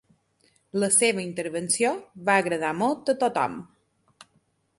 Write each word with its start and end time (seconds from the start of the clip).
La 0.83 0.87
seva 0.95 1.21
intervenció 1.25 1.91
va 2.31 2.39
agradar 2.45 2.73
molt 2.81 3.13
a 3.15 3.17
tothom. 3.27 3.61